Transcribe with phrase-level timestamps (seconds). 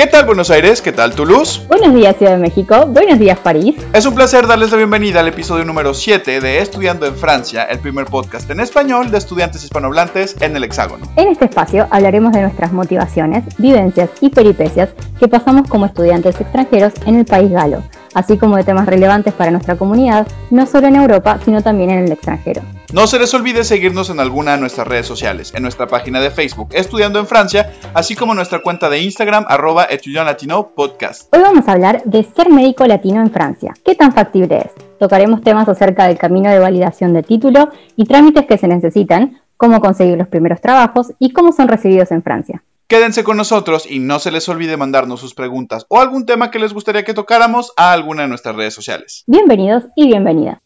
[0.00, 0.80] ¿Qué tal Buenos Aires?
[0.80, 1.60] ¿Qué tal Toulouse?
[1.68, 3.76] Buenos días Ciudad de México, buenos días París.
[3.92, 7.80] Es un placer darles la bienvenida al episodio número 7 de Estudiando en Francia, el
[7.80, 11.04] primer podcast en español de estudiantes hispanohablantes en el Hexágono.
[11.16, 14.88] En este espacio hablaremos de nuestras motivaciones, vivencias y peripecias
[15.18, 17.82] que pasamos como estudiantes extranjeros en el país galo,
[18.14, 22.04] así como de temas relevantes para nuestra comunidad, no solo en Europa, sino también en
[22.06, 22.62] el extranjero.
[22.92, 26.32] No se les olvide seguirnos en alguna de nuestras redes sociales, en nuestra página de
[26.32, 29.86] Facebook Estudiando en Francia, así como en nuestra cuenta de Instagram arroba
[30.24, 31.32] Latino Podcast.
[31.32, 33.74] Hoy vamos a hablar de ser médico latino en Francia.
[33.84, 34.98] ¿Qué tan factible es?
[34.98, 39.80] Tocaremos temas acerca del camino de validación de título y trámites que se necesitan, cómo
[39.80, 42.64] conseguir los primeros trabajos y cómo son recibidos en Francia.
[42.88, 46.58] Quédense con nosotros y no se les olvide mandarnos sus preguntas o algún tema que
[46.58, 49.22] les gustaría que tocáramos a alguna de nuestras redes sociales.
[49.28, 50.58] Bienvenidos y bienvenidas.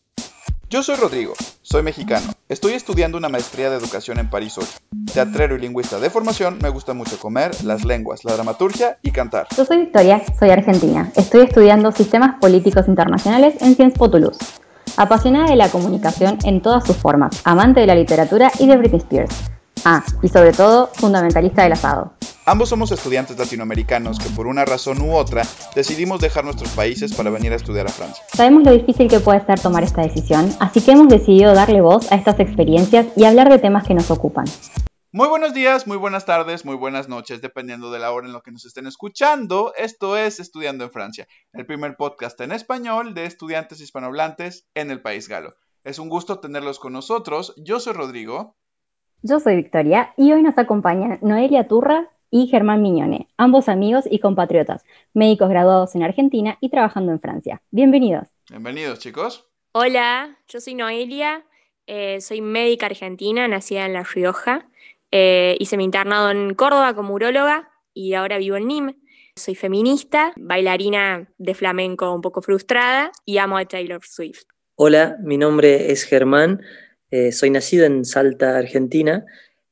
[0.75, 2.33] Yo soy Rodrigo, soy mexicano.
[2.49, 4.67] Estoy estudiando una maestría de educación en París 8.
[5.13, 9.47] Teatrero y lingüista de formación, me gusta mucho comer, las lenguas, la dramaturgia y cantar.
[9.57, 11.13] Yo soy Victoria, soy argentina.
[11.15, 14.41] Estoy estudiando sistemas políticos internacionales en Sciences Toulouse.
[14.97, 18.99] Apasionada de la comunicación en todas sus formas, amante de la literatura y de Britney
[18.99, 19.53] Spears.
[19.87, 22.15] Ah, y sobre todo, fundamentalista del asado.
[22.47, 25.43] Ambos somos estudiantes latinoamericanos que por una razón u otra
[25.75, 28.25] decidimos dejar nuestros países para venir a estudiar a Francia.
[28.33, 32.11] Sabemos lo difícil que puede ser tomar esta decisión, así que hemos decidido darle voz
[32.11, 34.47] a estas experiencias y hablar de temas que nos ocupan.
[35.13, 38.41] Muy buenos días, muy buenas tardes, muy buenas noches, dependiendo de la hora en la
[38.41, 39.73] que nos estén escuchando.
[39.77, 45.03] Esto es Estudiando en Francia, el primer podcast en español de estudiantes hispanohablantes en el
[45.03, 45.55] país galo.
[45.85, 47.55] Es un gusto tenerlos con nosotros.
[47.59, 48.57] Yo soy Rodrigo.
[49.27, 54.19] Yo soy Victoria y hoy nos acompañan Noelia Turra y Germán Miñone, ambos amigos y
[54.19, 57.63] compatriotas, médicos graduados en Argentina y trabajando en Francia.
[57.71, 58.29] Bienvenidos.
[58.51, 59.47] Bienvenidos, chicos.
[59.73, 61.43] Hola, yo soy Noelia,
[61.87, 64.69] eh, soy médica argentina, nacida en La Rioja.
[65.11, 68.97] Eh, hice mi internado en Córdoba como uróloga y ahora vivo en Nîmes.
[69.37, 74.45] Soy feminista, bailarina de flamenco un poco frustrada y amo a Taylor Swift.
[74.75, 76.61] Hola, mi nombre es Germán,
[77.15, 79.25] eh, soy nacido en Salta, Argentina,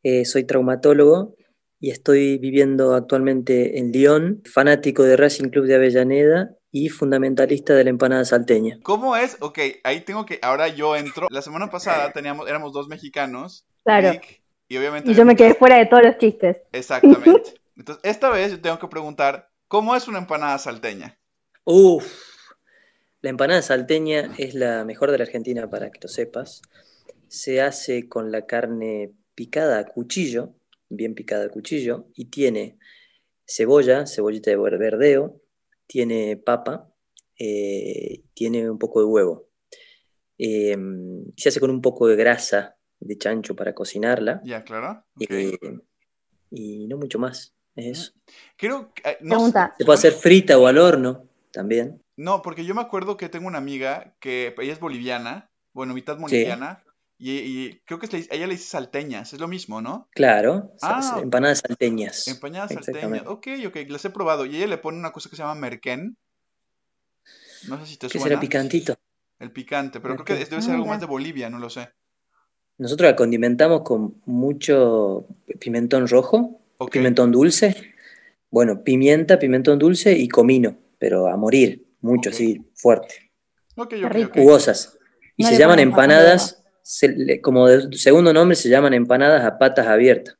[0.04, 1.34] eh, soy traumatólogo
[1.80, 7.82] y estoy viviendo actualmente en Lyon, fanático de Racing Club de Avellaneda y fundamentalista de
[7.82, 8.78] la empanada salteña.
[8.84, 9.38] ¿Cómo es?
[9.40, 11.26] Ok, ahí tengo que, ahora yo entro.
[11.32, 13.66] La semana pasada teníamos, éramos dos mexicanos.
[13.82, 14.20] Claro.
[14.68, 15.10] y obviamente...
[15.10, 16.58] Y yo me quedé fuera de todos los chistes.
[16.70, 17.54] Exactamente.
[17.76, 21.18] Entonces, esta vez yo tengo que preguntar, ¿cómo es una empanada salteña?
[21.64, 22.06] Uf,
[23.20, 26.62] la empanada salteña es la mejor de la Argentina, para que lo sepas
[27.32, 30.54] se hace con la carne picada a cuchillo,
[30.90, 32.78] bien picada a cuchillo, y tiene
[33.46, 35.40] cebolla, cebollita de verdeo,
[35.86, 36.92] tiene papa,
[37.38, 39.48] eh, tiene un poco de huevo.
[40.36, 44.42] Em, se hace con un poco de grasa de chancho para cocinarla.
[44.44, 45.02] Ya, claro.
[45.18, 45.58] Eh,
[46.50, 47.54] y no mucho más.
[47.74, 48.12] Es eso.
[48.58, 52.02] Creo que, no, Se puede hacer frita o al horno también.
[52.14, 56.18] No, porque yo me acuerdo que tengo una amiga que ella es boliviana, bueno, mitad
[56.18, 56.84] boliviana,
[57.30, 60.08] y, creo que ella le dice salteñas, es lo mismo, ¿no?
[60.10, 62.26] Claro, ah, empanadas salteñas.
[62.26, 64.44] Empanadas salteñas, ok, ok, las he probado.
[64.44, 66.16] Y ella le pone una cosa que se llama merquén.
[67.68, 68.24] No sé si te suena.
[68.24, 68.96] Que será picantito.
[69.38, 71.90] El picante, pero creo que debe ser algo más de Bolivia, no lo sé.
[72.78, 75.26] Nosotros la condimentamos con mucho
[75.60, 76.60] pimentón rojo,
[76.90, 77.94] pimentón dulce,
[78.50, 83.32] bueno, pimienta, pimentón dulce y comino, pero a morir, mucho, sí, fuerte.
[83.76, 84.98] Okay, okay, Jugosas.
[85.36, 86.61] Y se llaman empanadas
[87.42, 90.36] como de segundo nombre se llaman empanadas a patas abiertas.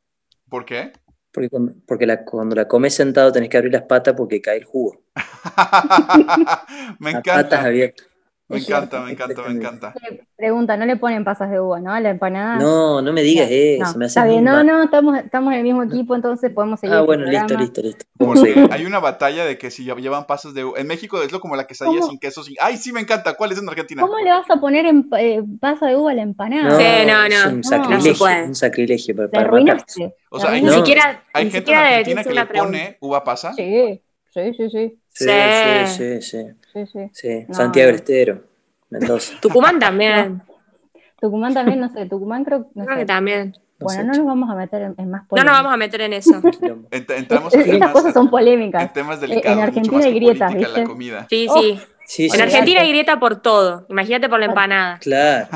[0.49, 0.93] ¿Por qué?
[1.33, 1.49] Porque,
[1.87, 5.03] porque cuando la comes sentado tenés que abrir las patas porque cae el jugo.
[6.99, 7.43] me encanta.
[7.43, 8.07] patas abiertas.
[8.53, 9.95] Me encanta, me encanta, me encanta.
[10.37, 11.93] Pregunta, ¿no le ponen pasas de uva, no?
[11.93, 12.57] A la empanada.
[12.57, 13.97] No, no me digas eso.
[13.97, 16.95] me está bien, no, no, estamos, estamos en el mismo equipo, entonces podemos seguir.
[16.95, 18.05] Ah, este bueno, listo, listo, listo.
[18.71, 20.79] Hay una batalla de que si llevan pasas de uva.
[20.79, 22.45] En México es lo como la quesadilla sin queso.
[22.45, 22.57] Sin...
[22.61, 23.35] Ay, sí, me encanta.
[23.35, 24.03] ¿Cuál es en Argentina?
[24.03, 26.69] ¿Cómo le vas a poner en, eh, pasa de uva a la empanada?
[26.69, 27.35] No, sí, no, no.
[27.35, 28.29] Es un sacrilegio.
[28.29, 30.15] No un sacrilegio para, para arruinaste.
[30.31, 31.25] O sea, ni siquiera.
[31.33, 33.55] Hay gente en Argentina que le pone uva pasa.
[33.55, 35.02] Sí, sí, sí, sí.
[35.13, 35.27] Sí,
[35.87, 36.47] sí, sí.
[36.73, 37.47] Sí, sí.
[37.51, 38.43] Santiago Estero.
[38.91, 39.35] Mendoza.
[39.41, 40.43] Tucumán también.
[41.21, 43.55] Tucumán también, no sé, Tucumán creo, no creo que también.
[43.79, 45.31] Bueno, no nos vamos a meter en, más polémicas.
[45.31, 46.41] No nos vamos a meter en eso.
[46.91, 48.83] Entramos en Estas cosas son polémicas.
[48.83, 49.59] En temas delicados.
[49.59, 50.81] En Argentina hay grietas, ¿viste?
[50.81, 51.27] La comida.
[51.29, 51.81] Sí, sí.
[52.05, 53.87] Sí, en Argentina hay grieta por todo.
[53.89, 54.99] Imagínate por la empanada.
[54.99, 55.49] Claro.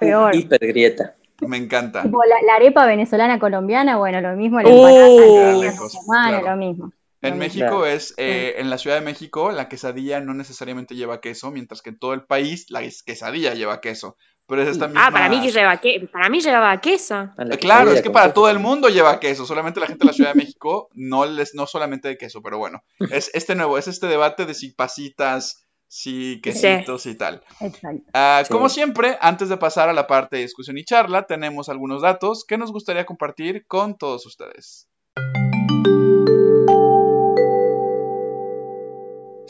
[0.00, 0.34] Peor.
[0.34, 1.14] Hipergrieta.
[1.40, 2.04] Me encanta.
[2.04, 4.60] la, arepa venezolana colombiana, bueno, lo mismo.
[4.60, 6.92] La empanada uh, lo mismo.
[7.22, 11.50] En México es, eh, en la Ciudad de México, la quesadilla no necesariamente lleva queso,
[11.50, 14.16] mientras que en todo el país la quesadilla lleva queso.
[14.46, 15.06] Pero es esta misma...
[15.06, 17.30] Ah, para mí, que lleva que, para mí llevaba queso.
[17.38, 20.12] Eh, Claro, es que para todo el mundo lleva queso, solamente la gente de la
[20.12, 22.82] Ciudad de México no les, no solamente de queso, pero bueno,
[23.12, 27.42] es este nuevo, es este debate de si pasitas, si quesitos y tal.
[27.60, 28.02] Exacto.
[28.14, 28.52] Ah, Sí.
[28.52, 32.44] Como siempre, antes de pasar a la parte de discusión y charla, tenemos algunos datos
[32.44, 34.88] que nos gustaría compartir con todos ustedes.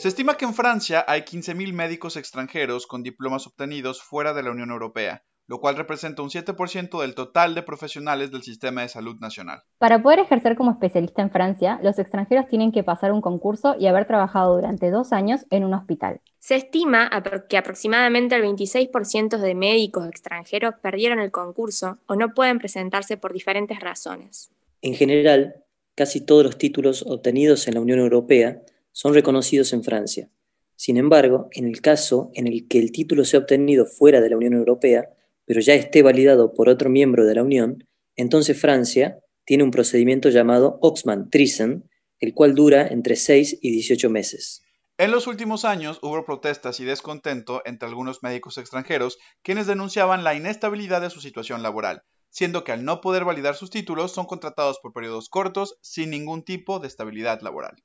[0.03, 4.51] Se estima que en Francia hay 15.000 médicos extranjeros con diplomas obtenidos fuera de la
[4.51, 9.15] Unión Europea, lo cual representa un 7% del total de profesionales del sistema de salud
[9.21, 9.61] nacional.
[9.77, 13.87] Para poder ejercer como especialista en Francia, los extranjeros tienen que pasar un concurso y
[13.87, 16.19] haber trabajado durante dos años en un hospital.
[16.37, 17.09] Se estima
[17.47, 23.31] que aproximadamente el 26% de médicos extranjeros perdieron el concurso o no pueden presentarse por
[23.31, 24.51] diferentes razones.
[24.81, 25.63] En general,
[25.95, 28.63] casi todos los títulos obtenidos en la Unión Europea
[28.93, 30.29] son reconocidos en Francia.
[30.77, 34.37] Sin embargo, en el caso en el que el título sea obtenido fuera de la
[34.37, 35.09] Unión Europea,
[35.45, 37.85] pero ya esté validado por otro miembro de la Unión,
[38.15, 44.09] entonces Francia tiene un procedimiento llamado Oxman Thyssen, el cual dura entre 6 y 18
[44.09, 44.63] meses.
[44.97, 50.35] En los últimos años hubo protestas y descontento entre algunos médicos extranjeros quienes denunciaban la
[50.35, 54.79] inestabilidad de su situación laboral, siendo que al no poder validar sus títulos son contratados
[54.79, 57.83] por periodos cortos sin ningún tipo de estabilidad laboral.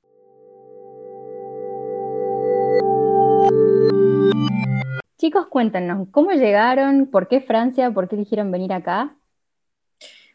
[5.18, 7.06] Chicos, cuéntanos, ¿cómo llegaron?
[7.06, 7.90] ¿Por qué Francia?
[7.90, 9.16] ¿Por qué eligieron venir acá?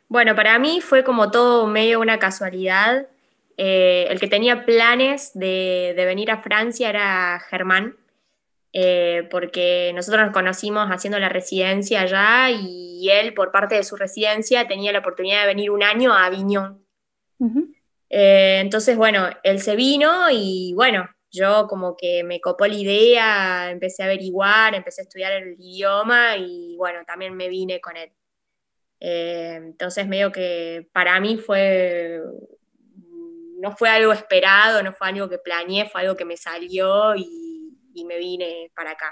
[0.09, 3.07] Bueno, para mí fue como todo medio una casualidad.
[3.55, 7.95] Eh, el que tenía planes de, de venir a Francia era Germán,
[8.73, 13.95] eh, porque nosotros nos conocimos haciendo la residencia allá y él, por parte de su
[13.95, 16.83] residencia, tenía la oportunidad de venir un año a Aviñón.
[18.09, 23.71] Eh, entonces, bueno, él se vino y bueno, yo como que me copó la idea,
[23.71, 28.11] empecé a averiguar, empecé a estudiar el idioma y bueno, también me vine con él.
[28.99, 32.21] Eh, entonces, medio que para mí fue,
[33.57, 37.79] no fue algo esperado, no fue algo que planeé, fue algo que me salió y,
[37.95, 39.11] y me vine para acá.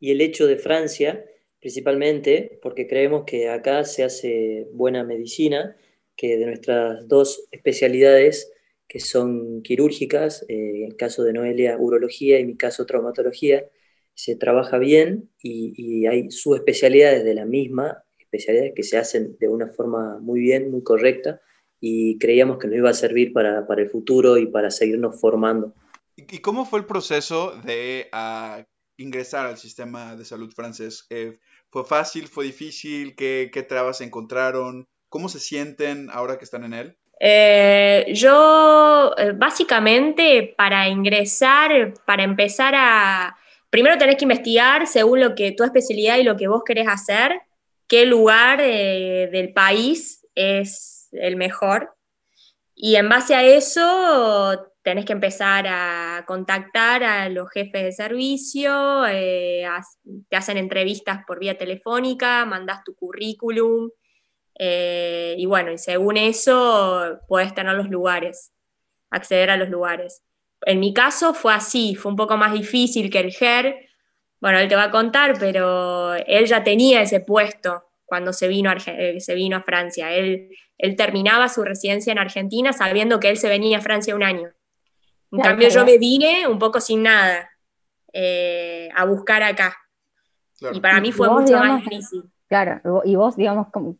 [0.00, 1.22] Y el hecho de Francia,
[1.60, 5.76] principalmente porque creemos que acá se hace buena medicina,
[6.16, 8.50] que de nuestras dos especialidades,
[8.96, 13.66] que son quirúrgicas, eh, en el caso de Noelia, urología y en mi caso traumatología,
[14.14, 19.48] se trabaja bien y, y hay subespecialidades de la misma especialidad que se hacen de
[19.48, 21.42] una forma muy bien, muy correcta,
[21.78, 25.74] y creíamos que nos iba a servir para, para el futuro y para seguirnos formando.
[26.16, 28.64] ¿Y cómo fue el proceso de ah,
[28.96, 31.06] ingresar al sistema de salud francés?
[31.10, 31.38] Eh,
[31.68, 32.28] ¿Fue fácil?
[32.28, 33.14] ¿Fue difícil?
[33.14, 34.86] ¿Qué, qué trabas encontraron?
[35.10, 36.96] ¿Cómo se sienten ahora que están en él?
[37.18, 43.36] Eh, yo, eh, básicamente, para ingresar, para empezar a...
[43.70, 47.40] Primero tenés que investigar según lo que tu especialidad y lo que vos querés hacer,
[47.88, 51.94] qué lugar eh, del país es el mejor.
[52.74, 59.02] Y en base a eso tenés que empezar a contactar a los jefes de servicio,
[59.04, 63.90] te hacen entrevistas por vía telefónica, mandás tu currículum.
[64.58, 68.52] Eh, y bueno, y según eso puedes tener los lugares,
[69.10, 70.22] acceder a los lugares.
[70.62, 73.76] En mi caso fue así, fue un poco más difícil que el GER.
[74.40, 78.70] Bueno, él te va a contar, pero él ya tenía ese puesto cuando se vino
[78.70, 80.12] a, Arge- eh, se vino a Francia.
[80.12, 80.48] Él,
[80.78, 84.48] él terminaba su residencia en Argentina sabiendo que él se venía a Francia un año.
[85.32, 85.86] En Claro, cambio, yo claro.
[85.90, 87.50] me vine un poco sin nada
[88.12, 89.76] eh, a buscar acá.
[90.58, 90.76] Claro.
[90.76, 92.22] Y para mí fue vos, mucho más digamos, difícil.
[92.48, 93.96] Claro, y vo- y vos, digamos, como-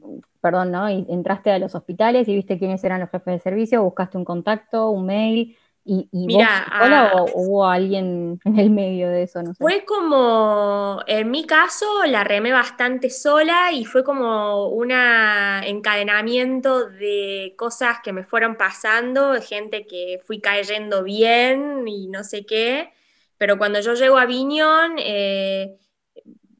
[0.47, 0.89] perdón, ¿no?
[0.89, 4.25] Y entraste a los hospitales y viste quiénes eran los jefes de servicio, buscaste un
[4.25, 9.09] contacto, un mail, y, y Mira, vos sola ah, o hubo alguien en el medio
[9.09, 9.57] de eso, no sé.
[9.59, 17.55] Fue como, en mi caso, la remé bastante sola y fue como un encadenamiento de
[17.59, 22.93] cosas que me fueron pasando, de gente que fui cayendo bien y no sé qué.
[23.37, 25.77] Pero cuando yo llego a Aviñón, eh,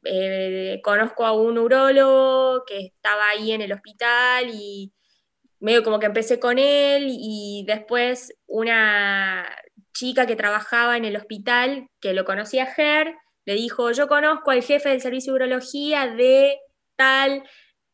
[0.09, 4.93] eh, conozco a un urólogo que estaba ahí en el hospital y
[5.59, 9.45] medio como que empecé con él y después una
[9.93, 14.51] chica que trabajaba en el hospital, que lo conocía a Ger, le dijo, yo conozco
[14.51, 16.59] al jefe del servicio de urología de
[16.95, 17.43] tal,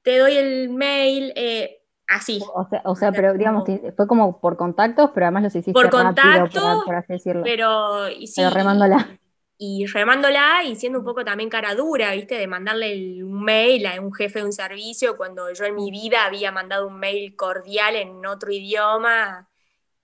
[0.01, 2.41] te doy el mail, eh, así.
[2.53, 3.63] O sea, o sea, pero digamos,
[3.95, 7.43] fue como por contactos, pero además los hiciste Por rápido, contacto, por, por así decirlo.
[7.43, 9.19] Pero, y sí, Pero remándola.
[9.65, 12.35] Y remándola y siendo un poco también cara dura, ¿viste?
[12.35, 16.25] De mandarle un mail a un jefe de un servicio cuando yo en mi vida
[16.25, 19.49] había mandado un mail cordial en otro idioma.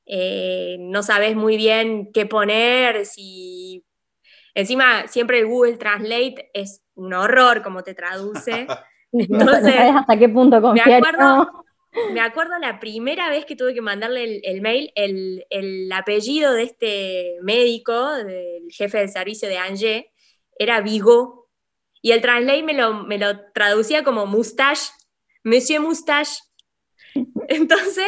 [0.06, 3.86] eh, no sabes muy bien qué poner, si
[4.56, 8.68] Encima, siempre el Google Translate es un horror como te traduce.
[9.12, 10.88] Entonces, no sabes hasta qué punto confiar.
[10.88, 11.66] Me acuerdo,
[12.12, 17.38] me acuerdo la primera vez que tuve que mandarle el, mail, el, apellido de este
[17.41, 20.05] médico, del jefe del servicio de Angers,
[20.58, 21.50] era Vigo,
[22.01, 24.91] y el translate me lo, me lo traducía como mustache,
[25.43, 26.41] Monsieur Mustache.
[27.48, 28.05] Entonces,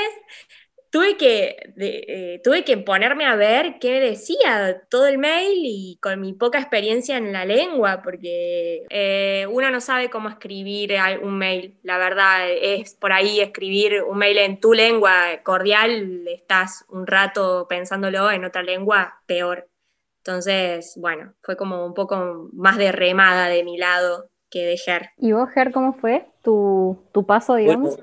[0.92, 6.20] tuve que, eh, tuve que ponerme a ver qué decía todo el mail y con
[6.20, 10.94] mi poca experiencia en la lengua, porque eh, uno no sabe cómo escribir
[11.24, 11.80] un mail.
[11.82, 17.68] La verdad es por ahí escribir un mail en tu lengua cordial, estás un rato
[17.70, 19.70] pensándolo en otra lengua, peor.
[20.18, 25.12] Entonces, bueno, fue como un poco más de remada de mi lado que de Ger.
[25.18, 27.98] ¿Y vos, Ger, cómo fue tu, paso, digamos?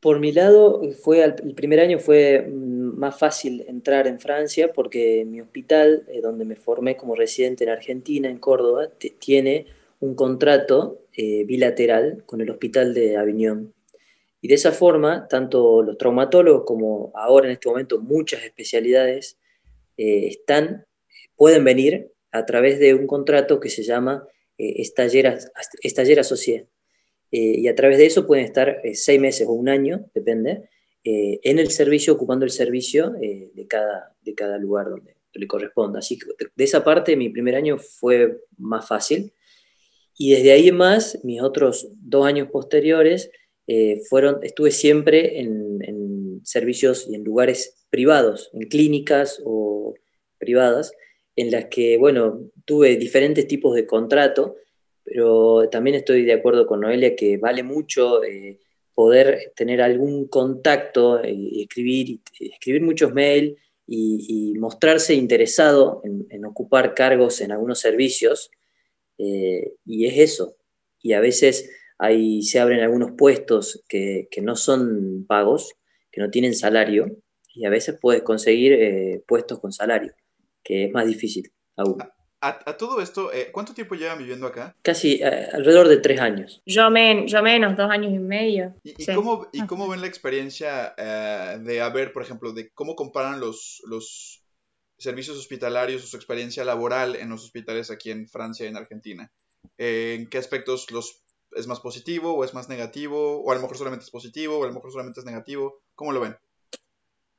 [0.00, 5.26] Por mi lado, fue el primer año fue mm, más fácil entrar en Francia porque
[5.26, 8.88] mi hospital, eh, donde me formé como residente en Argentina, en Córdoba,
[9.18, 9.66] tiene
[10.00, 13.74] un contrato eh, bilateral con el hospital de Avignon.
[14.40, 19.36] Y de esa forma, tanto los traumatólogos como ahora en este momento muchas especialidades
[19.98, 20.86] eh, están,
[21.36, 24.26] pueden venir a través de un contrato que se llama
[24.56, 25.38] Estaller,
[25.82, 26.66] Estaller Associé.
[27.32, 30.68] Eh, y a través de eso pueden estar eh, seis meses o un año, depende,
[31.04, 36.00] eh, en el servicio, ocupando el servicio de, cada, de cada lugar donde le corresponda.
[36.00, 39.32] Así que de esa parte mi primer año fue más fácil.
[40.18, 43.30] Y desde ahí más, mis otros dos años posteriores,
[44.08, 49.94] fueron, estuve siempre en, en, servicios y en lugares privados, en clínicas o
[50.38, 50.92] privadas,
[51.36, 54.56] en las que, bueno, tuve diferentes tipos de contrato
[55.12, 58.60] pero también estoy de acuerdo con Noelia que vale mucho eh,
[58.94, 66.94] poder tener algún contacto eh, y escribir, escribir muchos mails y, mostrarse interesado en, ocupar
[66.94, 68.52] cargos en algunos servicios.
[69.18, 70.54] Eh, y es eso.
[71.02, 75.74] Y a veces ahí se abren algunos puestos que, que, no son pagos,
[76.12, 77.16] que no tienen salario,
[77.52, 80.12] y a veces puedes conseguir puestos con salario,
[80.62, 81.98] que es más difícil aún.
[82.42, 84.74] A, todo esto, eh, ¿cuánto tiempo llevan viviendo acá?
[84.80, 86.62] Casi eh, alrededor de tres años.
[86.64, 86.88] Yo,
[87.26, 88.74] yo menos, dos años y medio.
[88.82, 93.40] ¿Y, cómo, y cómo, ven la experiencia eh, de haber, por ejemplo, de cómo comparan
[93.40, 94.42] los, los
[94.98, 99.30] servicios hospitalarios o su experiencia laboral en los hospitales aquí en Francia y en Argentina?
[99.76, 103.42] ¿En qué aspectos los, es más positivo o es más negativo?
[103.42, 105.82] ¿O a lo mejor solamente es positivo o a lo mejor solamente es negativo?
[105.94, 106.38] ¿Cómo lo ven?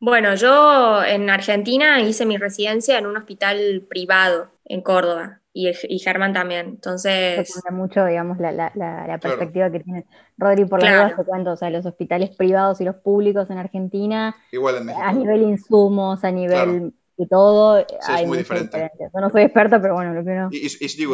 [0.01, 5.99] Bueno, yo en Argentina hice mi residencia en un hospital privado en Córdoba y, y
[5.99, 6.69] Germán también.
[6.69, 7.53] Entonces.
[7.53, 10.07] cambia mucho, digamos, la, la, la, perspectiva que tiene
[10.39, 14.35] Rodri por la duda, cuánto, o sea, los hospitales privados y los públicos en Argentina.
[14.51, 17.85] Igual A nivel insumos, a nivel de todo.
[18.07, 18.89] hay muy diferente.
[18.99, 20.49] Yo no soy experta, pero bueno, lo que no.
[20.51, 20.67] Y,
[20.97, 21.13] digo,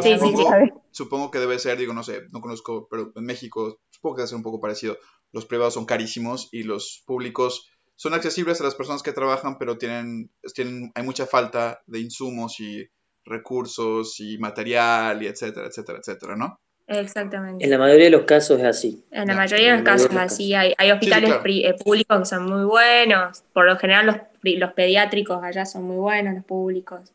[0.92, 4.28] supongo, que debe ser, digo, no sé, no conozco, pero en México supongo que debe
[4.28, 4.96] ser un poco parecido.
[5.30, 7.68] Los privados son carísimos y los públicos
[7.98, 12.60] son accesibles a las personas que trabajan, pero tienen, tienen, hay mucha falta de insumos
[12.60, 12.88] y
[13.24, 16.60] recursos y material y etcétera, etcétera, etcétera, ¿no?
[16.86, 17.64] Exactamente.
[17.64, 19.04] En la mayoría de los casos es así.
[19.10, 20.54] En la mayoría de los casos es así.
[20.54, 23.42] Hay, hay hospitales eh, públicos que son muy buenos.
[23.52, 27.12] Por lo general los, los pediátricos allá son muy buenos, los públicos.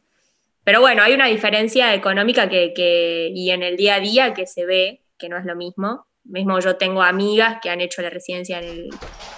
[0.66, 4.48] Pero bueno, hay una diferencia económica que, que, y en el día a día que
[4.48, 6.08] se ve, que no es lo mismo.
[6.26, 8.90] Mismo yo tengo amigas que han hecho la residencia en el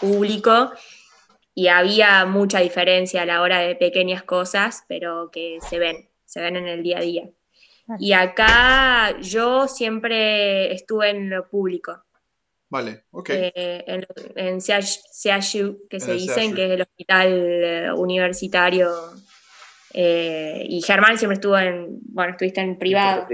[0.01, 0.71] público
[1.57, 6.41] y había mucha diferencia a la hora de pequeñas cosas, pero que se ven, se
[6.41, 7.29] ven en el día a día.
[7.97, 12.03] Y acá yo siempre estuve en lo público.
[12.67, 13.29] Vale, ok.
[13.29, 18.91] Eh, en, en CHU, que se dicen, que es el hospital eh, universitario.
[19.93, 23.27] Eh, y Germán siempre estuvo en, bueno, estuviste en privado.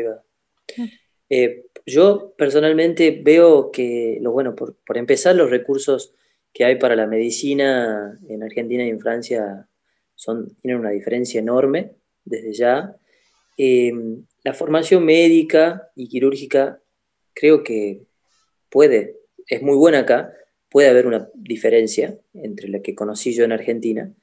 [1.88, 6.14] yo personalmente veo que, lo bueno, por, por empezar, los recursos
[6.54, 9.68] que hay para la medicina en Argentina y en Francia
[10.16, 12.96] son, tienen una diferencia enorme desde ya.
[13.58, 16.82] Em, la formación médica y quirúrgica
[17.34, 18.04] creo que
[18.70, 19.18] puede,
[19.48, 20.34] es muy buena acá,
[20.70, 24.14] puede haber una diferencia entre la que conocí yo en Argentina,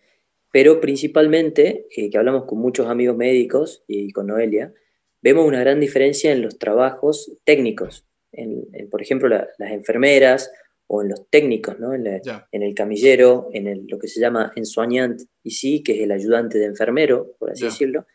[0.51, 4.73] pero principalmente, eh, que hablamos con muchos amigos médicos y con Noelia,
[5.21, 8.07] vemos una gran diferencia en los trabajos técnicos.
[8.33, 10.51] En, por ejemplo, las enfermeras
[10.91, 11.93] o en los técnicos, ¿no?
[11.95, 12.07] en,
[12.51, 16.65] el camillero, en lo que se llama ensoñant y sí, que es el ayudante de
[16.65, 18.07] enfermero, por así decirlo,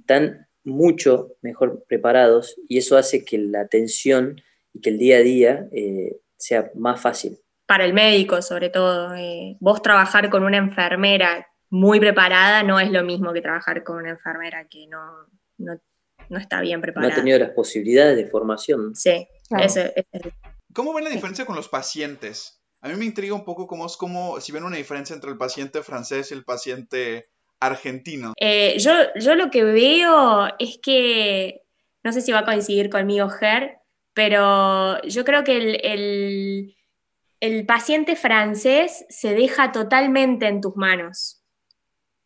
[0.00, 4.40] están mucho mejor preparados y eso hace que la atención
[4.74, 7.38] y que el día a día eh, sea más fácil.
[7.66, 12.90] Para el médico, sobre todo, eh, vos trabajar con una enfermera muy preparada no es
[12.90, 14.98] lo mismo que trabajar con una enfermera que no,
[15.58, 15.80] no
[16.28, 17.12] no está bien No preparada.
[17.12, 18.94] ha tenido las posibilidades de formación.
[18.94, 19.64] Sí, Claro.
[19.64, 20.32] ese- ese-
[20.72, 22.62] ¿Cómo ven la diferencia con los pacientes?
[22.80, 25.36] A mí me intriga un poco cómo es como si ven una diferencia entre el
[25.38, 27.28] paciente francés y el paciente
[27.60, 28.32] argentino.
[28.38, 31.62] Eh, yo, yo lo que veo es que,
[32.02, 33.78] no sé si va a coincidir conmigo Ger,
[34.14, 36.76] pero yo creo que el, el-
[37.40, 41.42] el paciente francés se deja totalmente en tus manos.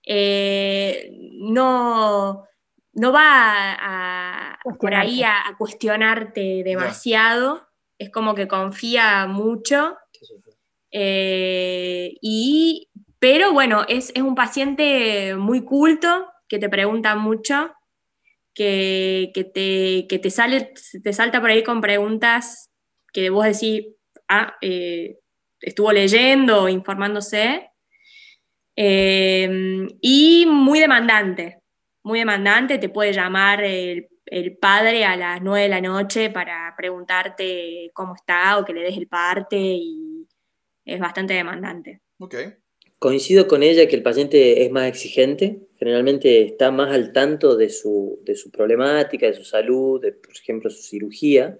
[0.06, 1.10] Eh,
[1.40, 2.44] no,
[2.92, 7.66] no va a, a- por ahí a, a cuestionarte demasiado,
[7.98, 9.96] es como que confía mucho.
[10.90, 17.72] Eh, y, pero bueno, es, es un paciente muy culto, que te pregunta mucho,
[18.54, 20.72] que, que te, que te sale,
[21.02, 22.70] te salta por ahí con preguntas
[23.12, 23.86] que vos decís,
[24.28, 25.18] ah, eh,
[25.60, 27.70] estuvo leyendo, informándose.
[28.76, 31.62] Eh, y muy demandante,
[32.02, 36.74] muy demandante, te puede llamar el, el padre a las 9 de la noche para
[36.76, 40.26] preguntarte cómo está o que le des el parte y
[40.84, 42.00] es bastante demandante.
[42.18, 42.34] Ok.
[42.98, 47.68] Coincido con ella que el paciente es más exigente, generalmente está más al tanto de
[47.68, 51.58] su, de su problemática, de su salud, de, por ejemplo, su cirugía.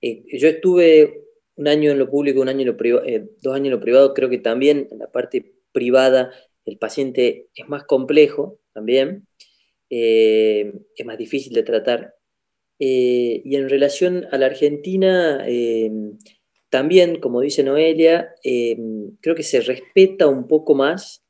[0.00, 1.20] Eh, yo estuve
[1.56, 3.80] un año en lo público, un año en lo priva- eh, dos años en lo
[3.80, 6.32] privado, creo que también en la parte privada
[6.64, 9.26] el paciente es más complejo también,
[9.96, 12.14] eh, es más difícil de tratar.
[12.80, 15.90] Eh, y en relación a la Argentina, eh,
[16.68, 18.34] también, como dice Noelia,
[19.20, 21.24] creo que se respeta un poco más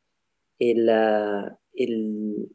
[0.59, 2.49] el, la- el-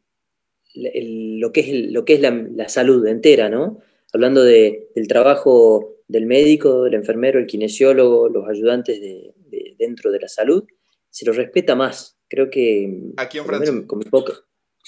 [0.74, 3.78] el- lo que es, lo que es la, la salud entera, ¿no?
[4.12, 10.10] Hablando de- del trabajo del médico, del enfermero, el kinesiólogo, los ayudantes de, de- dentro
[10.10, 10.64] de la salud,
[11.10, 12.18] se lo respeta más.
[12.28, 12.92] Creo que...
[13.16, 13.72] Aquí en Francia.
[13.72, 14.32] menos con mi poca,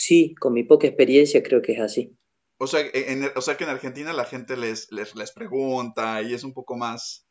[0.03, 2.17] sí, con mi poca experiencia creo que es así.
[2.59, 6.35] O sea, en, o sea que en Argentina la gente les, les, les pregunta y
[6.35, 7.27] es un poco más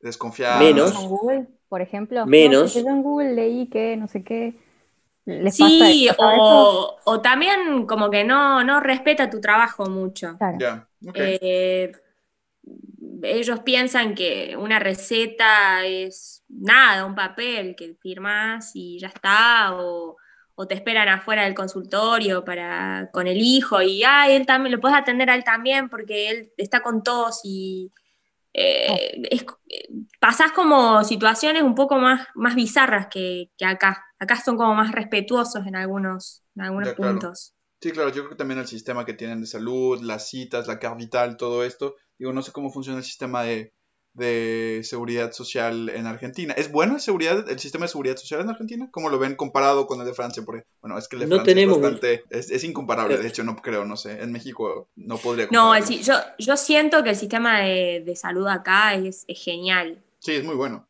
[0.00, 0.58] desconfiada.
[0.58, 0.92] Menos.
[0.92, 2.20] ¿Con Google, por ejemplo?
[2.20, 2.74] No, Menos.
[2.74, 4.54] yo en Google leí que no sé qué.
[5.26, 10.36] ¿Les pasa, Sí, pasa o, o también como que no, no respeta tu trabajo mucho.
[10.38, 10.56] Claro.
[10.58, 11.16] Ya, ok.
[11.18, 11.92] Eh,
[13.22, 20.16] ellos piensan que una receta es nada, un papel que firmas y ya está, o,
[20.56, 24.80] o te esperan afuera del consultorio para, con el hijo y ay, él también, lo
[24.80, 27.92] puedes atender a él también porque él está con tos y
[28.54, 29.88] eh, es- eh,
[30.20, 34.04] pasás como situaciones un poco más, más bizarras que, que acá.
[34.18, 37.20] Acá son como más respetuosos en algunos, en algunos Ya, claro.
[37.20, 37.54] puntos.
[37.80, 40.78] Sí, claro, yo creo que también el sistema que tienen de salud, las citas, la
[40.78, 41.96] carte vital, todo esto.
[42.18, 43.74] Digo, no sé cómo funciona el sistema de,
[44.16, 46.54] de seguridad social en Argentina.
[46.54, 48.88] ¿Es bueno el, seguridad, el sistema de seguridad social en Argentina?
[48.92, 50.42] ¿Cómo lo ven comparado con el de Francia?
[50.44, 52.24] Porque, bueno, es que el de No Francia tenemos es bastante...
[52.30, 54.22] Es, es incomparable, de hecho, no creo, no sé.
[54.22, 55.82] En México no podría No, compararlo.
[55.82, 60.32] si- yo, yo siento que el sistema de, de salud acá es, es genial, Sí,
[60.34, 60.86] es muy bueno.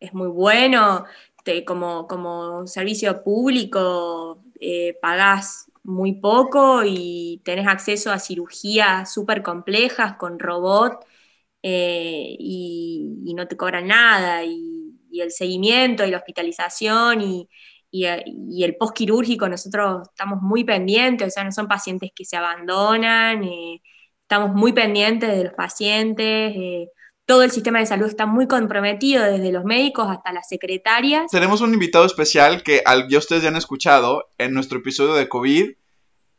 [0.00, 1.04] es muy bueno,
[1.44, 9.42] te- como, como servicio público eh, pagás muy poco y tenés acceso a cirugías súper
[9.42, 11.04] complejas con robot
[11.62, 14.66] eh, y, no te cobran nada y,
[15.20, 17.48] el seguimiento y la hospitalización y,
[17.90, 18.06] y,
[18.50, 23.42] y el postquirúrgico nosotros estamos muy pendientes, o sea, no son pacientes que se abandonan,
[23.42, 23.82] eh,
[24.22, 26.88] estamos muy pendientes de los pacientes, eh,
[27.24, 31.30] todo el sistema de salud está muy comprometido, desde los médicos hasta las secretarias.
[31.30, 35.28] Tenemos un invitado especial que al, ya ustedes ya han escuchado en nuestro episodio de
[35.28, 35.72] COVID,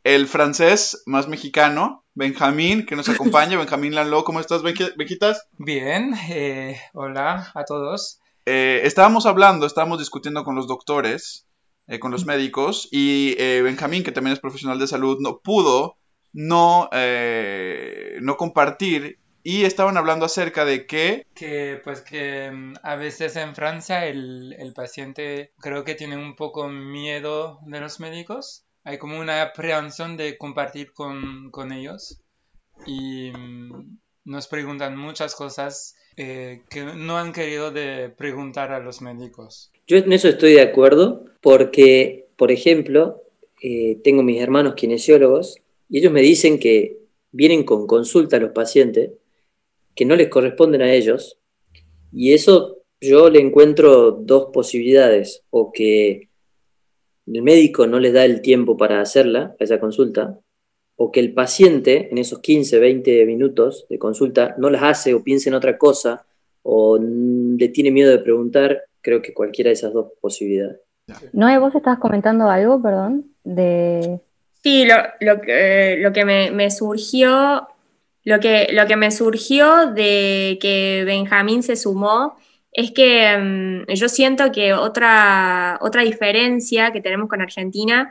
[0.02, 3.56] el francés más mexicano, Benjamín, que nos acompaña.
[3.56, 5.48] Benjamín Lanlo, ¿cómo estás, Benji- Benjitas?
[5.56, 8.20] Bien, eh, hola a todos.
[8.44, 11.46] Eh, estábamos hablando, estábamos discutiendo con los doctores,
[11.88, 15.96] eh, con los médicos, y eh, Benjamín, que también es profesional de salud, no pudo
[16.34, 22.96] no, eh, no compartir y estaban hablando acerca de que Que pues que mm, a
[22.96, 28.66] veces en Francia el, el paciente creo que tiene un poco miedo de los médicos.
[28.84, 32.20] Hay como una aprehensión de compartir con, con ellos
[32.86, 39.02] y mm, nos preguntan muchas cosas eh, que no han querido de preguntar a los
[39.02, 39.70] médicos.
[39.86, 43.22] Yo en eso estoy de acuerdo porque, por ejemplo,
[43.62, 45.56] eh, tengo mis hermanos kinesiólogos
[45.88, 46.98] y ellos me dicen que
[47.32, 49.10] vienen con consulta a los pacientes
[49.94, 51.38] que no les corresponden a ellos
[52.12, 56.29] y eso yo le encuentro dos posibilidades o que
[57.32, 60.38] el médico no les da el tiempo para hacerla, esa consulta,
[60.96, 65.22] o que el paciente en esos 15, 20 minutos de consulta no las hace o
[65.22, 66.26] piensa en otra cosa
[66.62, 70.80] o le tiene miedo de preguntar, creo que cualquiera de esas dos posibilidades.
[71.32, 74.20] Noé, vos estabas comentando algo, perdón, de...
[74.62, 77.66] Sí, lo, lo que, lo que me, me surgió,
[78.24, 82.36] lo que, lo que me surgió de que Benjamín se sumó
[82.72, 88.10] es que mm, yo siento que otra, otra diferencia que tenemos con Argentina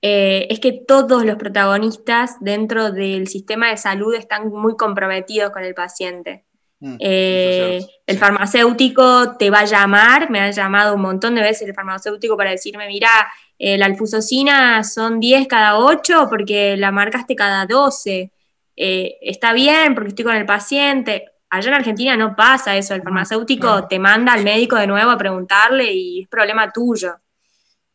[0.00, 5.64] eh, es que todos los protagonistas dentro del sistema de salud están muy comprometidos con
[5.64, 6.44] el paciente.
[6.80, 8.20] Mm, Eh, el Sí.
[8.20, 12.50] farmacéutico te va a llamar, me ha llamado un montón de veces el farmacéutico para
[12.52, 13.10] decirme, mira,
[13.58, 18.30] eh, la alfusocina son 10 cada 8 porque la marcaste cada 12.
[18.76, 21.32] Eh, está bien porque estoy con el paciente.
[21.50, 23.88] Allá en Argentina no pasa eso, el farmacéutico claro.
[23.88, 27.16] te manda al médico de nuevo a preguntarle y es problema tuyo.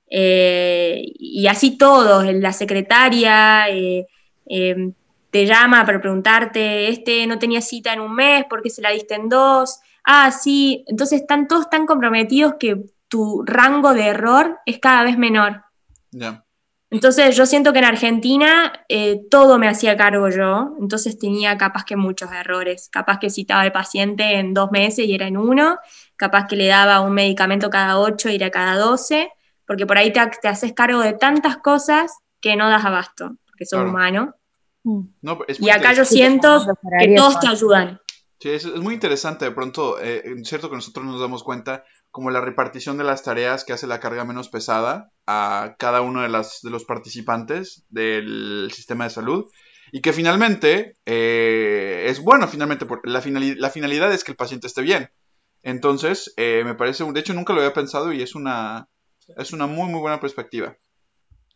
[0.10, 4.08] Eh, y así todos, la secretaria eh,
[4.48, 4.92] eh,
[5.30, 8.92] te llama para preguntarte, este no tenía cita en un mes, ¿por qué se la
[8.92, 9.80] diste en dos?
[10.04, 15.18] Ah, sí, entonces están todos tan comprometidos que tu rango de error es cada vez
[15.18, 15.64] menor.
[16.12, 16.44] Ya.
[16.94, 21.86] Entonces yo siento que en Argentina eh, todo me hacía cargo yo, entonces tenía capaz
[21.86, 25.80] que muchos errores, capaz que citaba al paciente en dos meses y era en uno,
[26.16, 29.32] capaz que le daba un medicamento cada ocho y era cada doce,
[29.66, 33.66] porque por ahí te, te haces cargo de tantas cosas que no das abasto, porque
[33.66, 33.90] sos Claro.
[33.90, 34.36] humano.
[34.84, 35.02] Mm.
[35.24, 36.64] No, es Y acá yo siento
[37.00, 38.00] que todos te ayudan.
[38.40, 39.46] Sí, es, es muy interesante.
[39.46, 43.24] De pronto, eh, es cierto que nosotros nos damos cuenta como la repartición de las
[43.24, 47.86] tareas que hace la carga menos pesada a cada uno de, las, de los participantes
[47.90, 49.46] del sistema de salud.
[49.92, 54.38] Y que finalmente eh, es bueno, finalmente, porque la, finali- la finalidad es que el
[54.38, 55.10] paciente esté bien.
[55.64, 58.88] Entonces, eh, me parece, un- de hecho nunca lo había pensado y es una,
[59.36, 60.78] es una muy, muy buena perspectiva.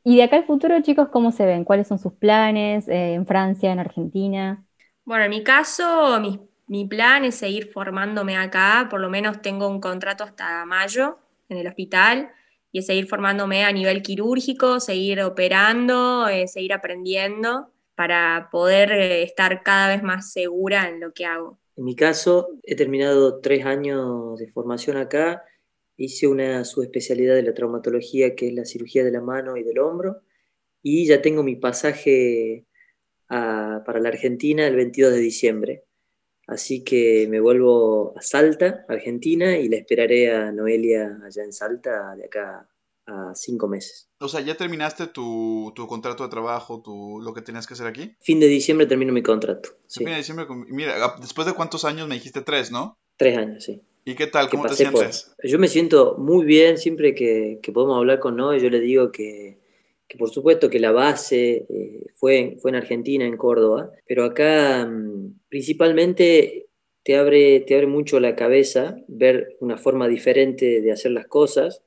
[0.03, 1.65] Y de acá al futuro, chicos, ¿cómo se ven?
[1.65, 4.65] ¿Cuáles son sus planes eh, en Francia, en Argentina?
[5.05, 9.67] Bueno, en mi caso, mi, mi plan es seguir formándome acá, por lo menos tengo
[9.67, 11.17] un contrato hasta mayo
[11.49, 12.30] en el hospital,
[12.71, 19.23] y es seguir formándome a nivel quirúrgico, seguir operando, eh, seguir aprendiendo para poder eh,
[19.23, 21.58] estar cada vez más segura en lo que hago.
[21.77, 25.43] En mi caso, he terminado tres años de formación acá.
[25.95, 29.80] Hice una subespecialidad de la traumatología, que es la cirugía de la mano y del
[29.80, 30.21] hombro.
[30.84, 32.65] Y ya tengo mi pasaje
[33.30, 35.84] a- para la Argentina el 22 de diciembre.
[36.47, 42.15] Así que me vuelvo a Salta, Argentina, y la esperaré a Noelia allá en Salta
[42.15, 42.67] de acá
[43.05, 44.10] a cinco meses.
[44.19, 47.88] O sea, ¿ya terminaste tu, tu contrato de trabajo, tu, lo que tenías que hacer
[47.88, 48.15] aquí?
[48.21, 49.69] Fin de diciembre termino mi contrato.
[49.88, 52.97] Sí, Fin de diciembre Mira, a- después de cuántos años me dijiste tres, ¿no?
[53.17, 53.81] tres años, sí.
[54.05, 54.49] ¿Y qué tal?
[54.49, 55.33] ¿Cómo te por- sientes?
[55.43, 58.60] Yo me siento muy bien siempre que, que podemos hablar con Noé.
[58.62, 59.60] Yo le digo que,
[60.07, 64.23] que por supuesto que la base eh, fue, en- fue en Argentina, en Córdoba, pero
[64.23, 66.69] acá mm, principalmente
[67.03, 71.83] te abre, te abre mucho la cabeza ver una forma diferente de hacer las cosas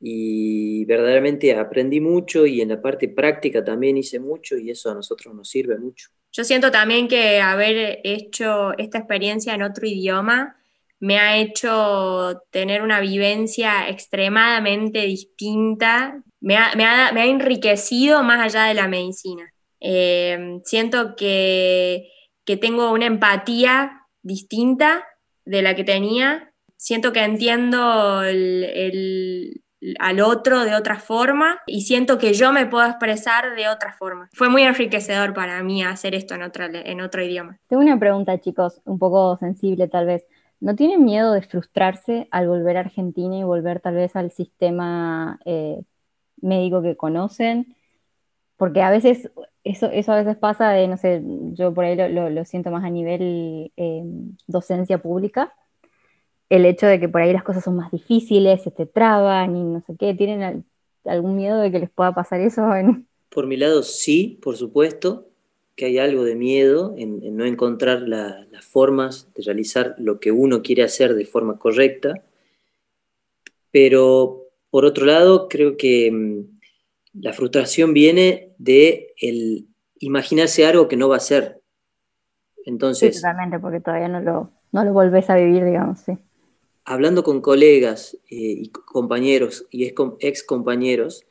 [0.00, 4.94] y verdaderamente aprendí mucho y en la parte práctica también hice mucho y eso a
[4.94, 6.08] nosotros nos sirve mucho.
[6.32, 10.56] Yo siento también que haber hecho esta experiencia en otro idioma
[10.98, 18.22] me ha hecho tener una vivencia extremadamente distinta, me ha, me ha- me ha enriquecido
[18.22, 19.52] más allá de la medicina.
[19.80, 22.08] Eh, siento que,
[22.44, 25.04] que tengo una empatía distinta
[25.44, 29.62] de la que tenía, siento que entiendo el- el-
[29.98, 34.28] al otro de otra forma y siento que yo me puedo expresar de otra forma.
[34.32, 37.58] Fue muy enriquecedor para mí hacer esto en, otra, en otro idioma.
[37.66, 40.24] Tengo una pregunta, chicos, un poco sensible tal vez.
[40.60, 45.40] ¿No tienen miedo de frustrarse al volver a Argentina y volver tal vez al sistema
[45.44, 45.82] eh,
[46.40, 47.74] médico que conocen?
[48.56, 49.28] Porque a veces,
[49.64, 51.22] eso, eso a veces pasa de, no sé,
[51.52, 54.02] yo por ahí lo, siento más a nivel eh,
[54.46, 55.54] docencia pública,
[56.48, 59.64] el hecho de que por ahí las cosas son más difíciles, se te traban y
[59.64, 60.64] no sé qué, ¿tienen al-
[61.04, 62.62] algún miedo de que les pueda pasar eso
[63.30, 65.26] Por mi lado, sí, por supuesto,
[65.74, 70.32] que hay algo de miedo en, no encontrar la- las formas de realizar lo que
[70.32, 72.22] uno quiere hacer de forma correcta,
[73.70, 76.51] pero por otro lado, creo que mm,
[77.14, 79.66] la frustración viene de el
[79.98, 81.60] imaginarse algo que no va a ser.
[82.56, 86.18] Sí, Entonces, totalmente, porque todavía no lo, no lo volvés a vivir, digamos, sí.
[86.84, 89.84] hablando con colegas eh, y co- compañeros y
[90.20, 91.24] ex, compañeros,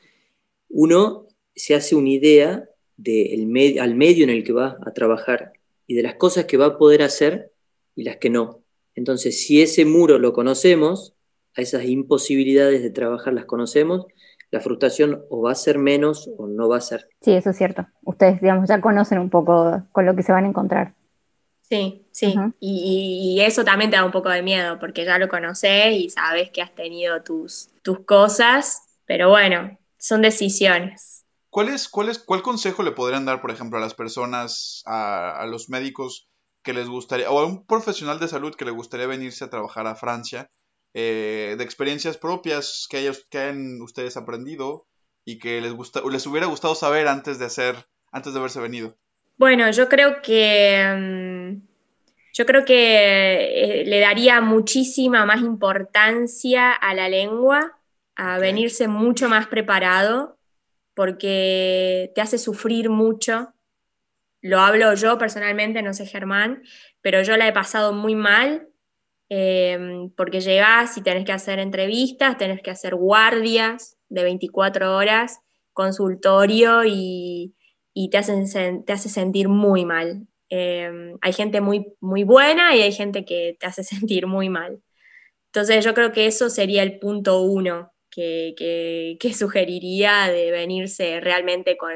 [0.70, 5.54] uno se hace una idea del med- al medio en el que va a trabajar
[5.88, 7.52] y de las cosas que va a poder hacer
[7.96, 8.62] y las que no.
[8.96, 11.14] Entonces, si ese muro lo conocemos,
[11.56, 14.06] a esas imposibilidades de trabajar las conocemos,
[14.52, 17.08] la frustración o va a ser menos o no va a ser.
[17.22, 17.88] Sí, eso es cierto.
[18.04, 20.94] Ustedes, digamos, ya conocen un poco con lo que se van a encontrar.
[21.62, 22.36] Sí, sí.
[22.60, 25.94] Y, y- y eso también te da un poco de miedo, porque ya lo conoces
[25.94, 31.24] y sabes que has tenido tus, tus cosas, pero bueno, son decisiones.
[31.50, 35.46] ¿cuál, es, cuál, es, ¿cuál consejo le podrían dar, por ejemplo, a las personas, a,
[35.48, 36.28] los médicos
[36.64, 39.88] que les gustaría, o a un profesional de salud que le gustaría venirse a trabajar
[39.88, 40.50] a Francia,
[40.94, 44.88] eh, de experiencias propias que, hayas, que hayan ustedes aprendido
[45.26, 47.76] y que les, gusta, les hubiera gustado saber antes de hacer,
[48.12, 48.98] antes de haberse venido?
[49.38, 51.72] Bueno, yo creo que mm,
[52.34, 57.78] yo creo que eh, le daría muchísima más importancia a la lengua,
[58.16, 60.38] a venirse mucho más preparado,
[60.94, 63.54] porque te hace sufrir mucho.
[64.42, 66.64] Lo hablo yo personalmente, no sé Germán,
[67.02, 68.70] pero yo la he pasado muy mal,
[69.34, 75.40] em, porque llegás y tenés que hacer entrevistas, tenés que hacer guardias de 24 horas,
[75.72, 77.54] consultorio y,
[78.12, 80.28] te, hacen, te hace sentir muy mal.
[80.50, 84.82] Em, hay gente muy, muy buena y hay gente que te hace sentir muy mal.
[85.48, 88.54] Entonces yo creo que eso sería el punto uno que,
[89.20, 91.94] que, sugeriría de venirse realmente con,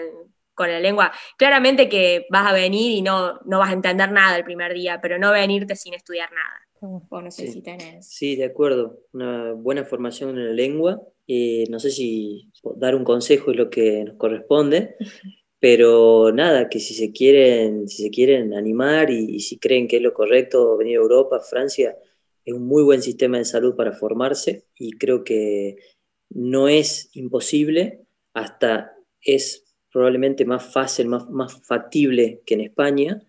[0.53, 1.11] con, la lengua.
[1.37, 5.01] Claramente que vas a venir y no, no vas a entender nada el primer día,
[5.01, 6.64] pero no venirte sin estudiar nada.
[7.09, 7.53] O no sé sí.
[7.53, 8.07] si tenés.
[8.07, 8.99] Sí, de acuerdo.
[9.13, 11.01] Una buena formación en la lengua.
[11.27, 14.95] Eh, no sé si dar un consejo es lo que nos corresponde,
[15.59, 20.01] Pero nada, que si se quieren, si se quieren animar y, si creen que es
[20.03, 21.97] lo correcto venir a Europa, Francia,
[22.45, 25.77] es un muy buen sistema de salud para formarse y creo que
[26.29, 33.23] no es imposible, hasta es probablemente más fácil, más, más factible que en España,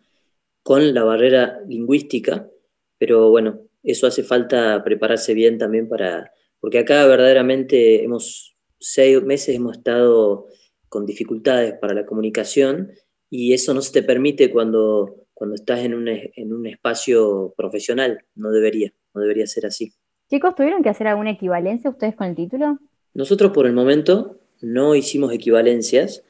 [0.63, 2.51] con la barrera lingüística,
[2.99, 9.55] pero bueno, eso hace falta prepararse bien también para, porque acá verdaderamente hemos, seis meses
[9.55, 10.47] hemos estado
[10.89, 12.93] con dificultades para la comunicación
[13.31, 18.25] y eso no se te permite cuando, cuando estás en un, en un espacio profesional,
[18.35, 19.93] no debería, no debería ser así.
[20.29, 22.79] Chicos, ¿tuvieron que hacer alguna equivalencia ustedes con el título?
[23.15, 26.25] Nosotros por el momento no hicimos equivalencias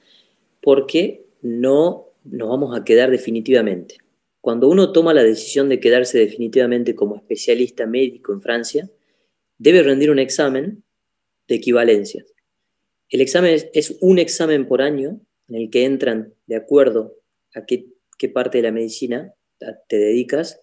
[0.61, 3.97] porque no nos vamos a quedar definitivamente.
[4.47, 8.89] Cuando uno toma la decisión de quedarse definitivamente como especialista médico en Francia,
[9.59, 10.85] debe rendir un examen
[11.49, 12.33] de equivalencias.
[13.09, 17.17] El examen es, un examen por año en el que entran de acuerdo
[17.57, 17.89] a qué,
[18.33, 19.35] parte de la medicina
[19.89, 20.61] te dedicas,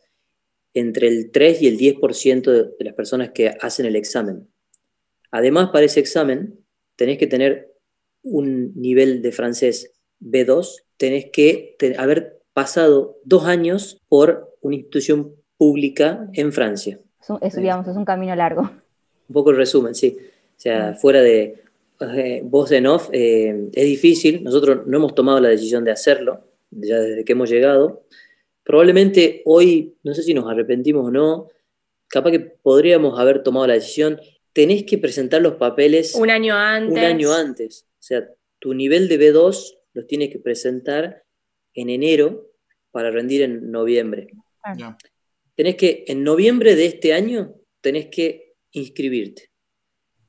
[0.74, 4.48] entre el 3 y el 10% de, de las personas que hacen el examen.
[5.30, 6.58] Además, para ese examen,
[6.96, 7.74] tenés que tener
[8.22, 9.91] un nivel de francés
[10.22, 16.99] B2, tenés que haber pasado dos años por una institución pública en Francia.
[17.41, 18.61] Eso, digamos, es un camino largo.
[18.61, 20.17] Un poco el resumen, sí.
[20.19, 21.63] O sea, fuera de
[21.99, 24.43] eh, voz en off, eh, es difícil.
[24.43, 28.03] Nosotros no hemos tomado la decisión de hacerlo, ya desde que hemos llegado.
[28.63, 31.49] Probablemente hoy, no sé si nos arrepentimos o no,
[32.07, 34.19] capaz que podríamos haber tomado la decisión.
[34.53, 36.97] Tenés que presentar los papeles un año antes.
[36.97, 37.87] Un año antes.
[37.93, 41.23] O sea, tu nivel de B2 los tienes que presentar
[41.73, 42.51] en enero
[42.91, 44.27] para rendir en noviembre.
[45.55, 49.51] Tenés que, en noviembre de este año, tenés que inscribirte.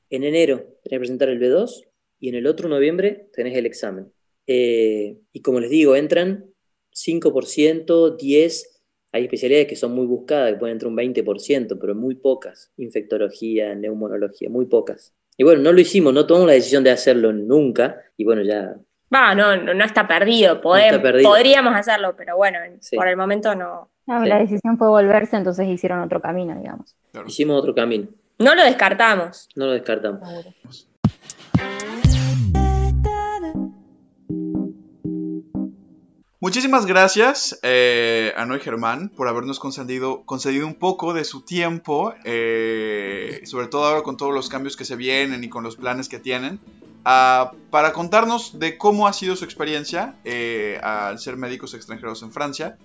[0.09, 1.87] En enero tenés que presentar el B2
[2.19, 4.11] y en el otro noviembre tenés el examen.
[4.47, 6.45] Eh, y como les digo, entran
[6.93, 8.67] 5%, 10%,
[9.11, 12.71] hay especialidades que son muy buscadas, que pueden entrar un 20%, pero muy pocas.
[12.75, 15.13] Infectología, neumonología, muy pocas.
[15.37, 18.75] Y bueno, no lo hicimos, no tomamos la decisión de hacerlo nunca, y bueno, ya...
[19.15, 20.59] Va, no, no, está perdido.
[20.59, 22.59] Podríamos hacerlo, pero bueno,
[22.95, 23.89] por el momento no.
[24.07, 26.95] La decisión fue volverse, entonces hicieron otro camino, digamos.
[27.25, 28.07] Hicimos otro camino.
[28.37, 29.47] No lo descartamos.
[29.55, 30.21] No lo descartamos.
[36.45, 42.13] Muchísimas gracias eh, a Noé Germán por habernos concedido, concedido un poco de su tiempo,
[42.23, 46.07] eh, sobre todo ahora con todos los cambios que se vienen y con los planes
[46.07, 46.59] que tienen,
[47.03, 52.31] ah, para contarnos de cómo ha sido su experiencia eh, al ser médicos extranjeros en
[52.31, 52.77] Francia.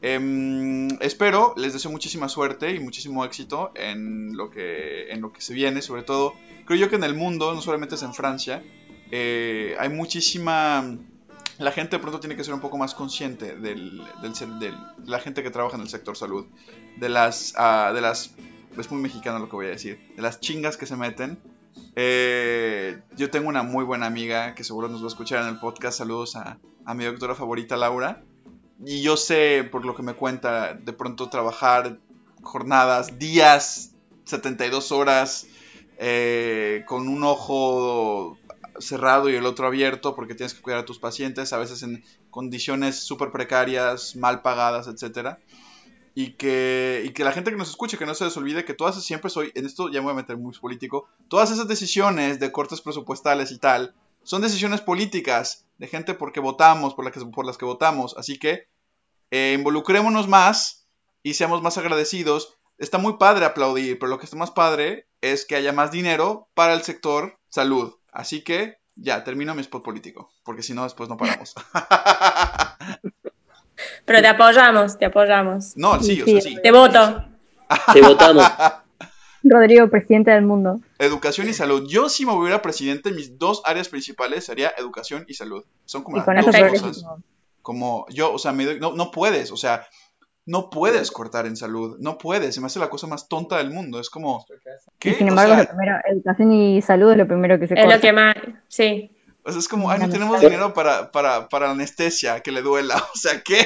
[0.00, 5.40] Em, espero, les deseo muchísima suerte y muchísimo éxito en lo, que, en lo que
[5.40, 6.34] se viene, sobre todo,
[6.66, 8.62] creo yo que en el mundo, no solamente es en Francia,
[9.10, 10.84] hay muchísima...
[11.58, 14.72] La gente de pronto tiene que ser un poco más consciente del, del, de
[15.04, 16.46] la gente que trabaja en el sector salud,
[16.96, 18.34] de las, uh, de las,
[18.76, 21.38] es muy mexicano lo que voy a decir, de las chingas que se meten.
[21.96, 25.58] Eh, yo tengo una muy buena amiga que seguro nos va a escuchar en el
[25.58, 25.98] podcast.
[25.98, 28.22] Saludos a, a mi doctora favorita Laura
[28.84, 31.98] y yo sé, por lo que me cuenta, de pronto trabajar
[32.42, 33.94] jornadas, días,
[34.24, 35.48] 72 horas,
[35.98, 38.38] eh, con un ojo
[38.80, 42.04] cerrado y el otro abierto porque tienes que cuidar a tus pacientes, a veces en
[42.30, 45.36] condiciones súper precarias, mal pagadas, etc.
[46.14, 48.74] Y que, y que la gente que nos escuche, que no se les olvide que
[48.74, 52.40] todas siempre soy, en esto ya me voy a meter muy político, todas esas decisiones
[52.40, 57.20] de cortes presupuestales y tal, son decisiones políticas de gente porque votamos, por, la que,
[57.20, 58.14] por las que votamos.
[58.18, 58.68] Así que
[59.30, 60.86] eh, involucrémonos más
[61.22, 62.58] y seamos más agradecidos.
[62.78, 66.48] Está muy padre aplaudir, pero lo que está más padre es que haya más dinero
[66.54, 67.97] para el sector salud.
[68.18, 71.54] Así que ya, termino mi spot político, porque si no, después no paramos.
[74.04, 75.76] Pero te apoyamos, te apoyamos.
[75.76, 76.56] No, sí, o sea, sí.
[76.60, 77.24] Te voto.
[77.92, 78.44] Te votamos.
[79.44, 80.80] Rodrigo, presidente del mundo.
[80.98, 81.86] Educación y salud.
[81.88, 85.64] Yo si me hubiera presidente, mis dos áreas principales sería educación y salud.
[85.84, 87.04] Son como Y las dos cosas.
[87.62, 89.86] Como yo, o sea, me doy- no, no puedes, o sea,
[90.48, 93.70] no puedes cortar en salud, no puedes, se me hace la cosa más tonta del
[93.70, 94.46] mundo, es como,
[94.98, 95.10] ¿qué?
[95.10, 97.74] Y sin O embargo, sea, lo primero, educación y salud es lo primero que se
[97.74, 97.94] Es corta.
[97.96, 98.34] lo que más.
[98.66, 99.10] Sí.
[99.44, 102.96] o sea, es como, ay, no tenemos dinero para, para, para anestesia, que le duela,
[103.14, 103.58] o sea, ¿qué?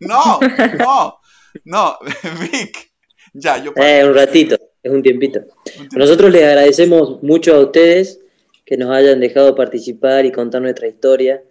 [0.00, 0.38] No,
[0.78, 1.18] no,
[1.64, 1.98] no,
[2.42, 2.92] Vic,
[3.32, 3.72] ya, yo.
[3.76, 5.38] Eh, un ratito, es un tiempito.
[5.38, 5.96] Un tiempo.
[5.96, 8.20] Nosotros les agradecemos mucho a ustedes
[8.66, 11.42] que nos hayan dejado participar y contar nuestra historia.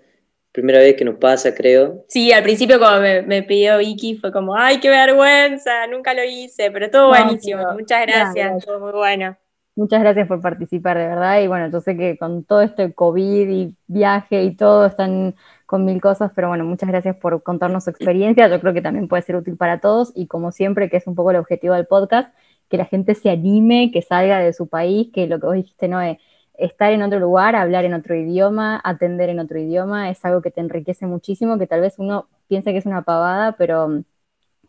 [0.58, 2.04] Primera vez que nos pasa, creo.
[2.08, 6.24] Sí, al principio cuando me, me pidió Vicky fue como, ay, qué vergüenza, nunca lo
[6.24, 7.60] hice, pero estuvo No, buenísimo.
[7.64, 8.58] pero- Muchas gracias, gracias.
[8.58, 9.38] estuvo muy bueno.
[9.76, 11.40] Muchas gracias por participar, de verdad.
[11.42, 15.36] Y bueno, yo sé que con todo este COVID y viaje y todo están
[15.68, 18.48] con mil cosas, pero bueno, muchas gracias por contarnos su experiencia.
[18.48, 21.14] Yo creo que también puede ser útil para todos y como siempre, que es un
[21.14, 22.34] poco el objetivo del podcast,
[22.68, 25.88] que la gente se anime, que salga de su país, que lo que vos dijiste,
[25.88, 26.18] no es
[26.58, 30.52] estar en otro lugar, hablar en otro idioma, atender en otro idioma, es algo que
[30.52, 34.04] te enriquece muchísimo, que tal vez uno piense que es una pavada, pero mm,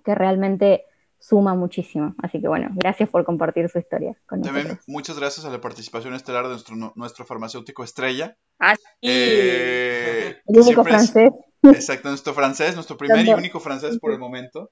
[0.04, 0.84] que realmente
[1.18, 2.14] suma muchísimo.
[2.22, 4.88] Así que bueno, gracias por compartir su historia con También nosotros.
[4.88, 8.36] muchas gracias a la participación estelar de nuestro, nuestro farmacéutico estrella.
[8.60, 8.82] Ah, sí.
[9.02, 11.32] Eh, El único siempre es- francés.
[11.62, 14.70] Exacto, nuestro francés, nuestro primer y Tanto- único francés por el momento.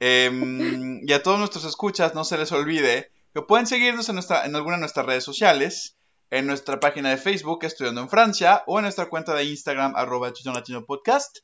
[0.00, 4.44] Em, y a todos nuestros escuchas, no se les olvide que pueden seguirnos en, nuestra,
[4.44, 5.96] en alguna de nuestras redes sociales,
[6.34, 10.32] en nuestra página de Facebook, Estudiando en Francia, o en nuestra cuenta de Instagram, arroba
[10.46, 11.38] Latino Podcast.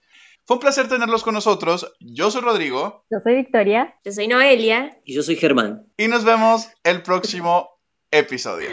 [0.45, 1.93] Fue un placer tenerlos con nosotros.
[2.01, 3.95] Yo soy Rodrigo Yo soy Victoria.
[4.05, 4.99] Yo soy Noelia.
[5.05, 5.87] Y yo soy Germán.
[5.97, 7.71] y nos vemos el próximo
[8.11, 8.71] episodio.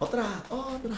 [0.00, 0.96] Otra, otra.